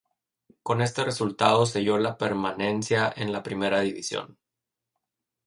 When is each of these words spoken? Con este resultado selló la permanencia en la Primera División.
Con 0.63 0.81
este 0.81 1.03
resultado 1.03 1.63
selló 1.67 1.99
la 1.99 2.17
permanencia 2.17 3.13
en 3.15 3.31
la 3.31 3.43
Primera 3.43 3.81
División. 3.81 4.39